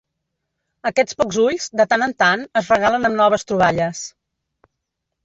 Aquests 0.89 1.17
pocs 1.19 1.37
ulls, 1.43 1.67
de 1.81 1.85
tant 1.91 2.05
en 2.05 2.15
tant, 2.23 2.45
es 2.63 2.71
regalen 2.75 3.05
amb 3.11 3.19
noves 3.21 3.47
troballes. 3.53 4.01